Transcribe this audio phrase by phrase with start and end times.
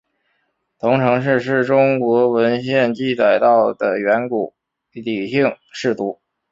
[0.79, 4.55] 彤城氏是中国文献记载到的远古
[4.89, 6.19] 姒姓氏族。